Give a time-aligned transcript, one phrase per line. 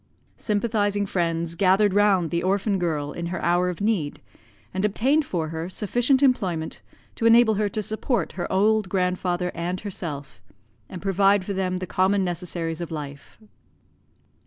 [0.39, 4.19] Sympathizing friends gathered round the orphan girl in her hour of need,
[4.73, 6.81] and obtained for her sufficient employment
[7.13, 10.41] to enable her to support her old grandfather and herself,
[10.89, 13.37] and provide for them the common necessaries of life.